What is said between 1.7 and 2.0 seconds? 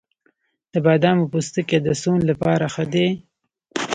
د